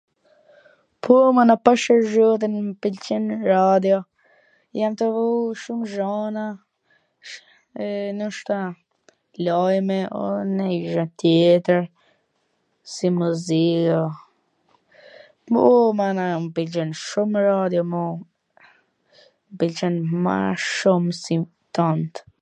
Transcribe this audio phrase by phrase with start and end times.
[1.01, 3.99] Po mana pasha zhotin mw pwlqen radio,
[4.79, 6.45] jam tu luj shum gjana
[7.87, 7.91] e
[8.21, 8.57] noshta
[9.47, 9.97] luj me
[10.57, 11.81] nanj gja tjetwr,
[12.93, 14.01] si muzio,
[15.65, 15.67] o
[15.99, 19.95] mana m pwlqen shum radio mu, m pwlqen
[20.25, 20.37] ma
[20.75, 21.49] shum si t
[21.79, 22.13] tant.